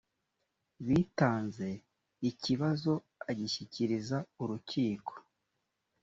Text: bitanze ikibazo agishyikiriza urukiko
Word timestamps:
bitanze 0.87 1.69
ikibazo 2.29 2.91
agishyikiriza 3.29 4.17
urukiko 4.41 5.13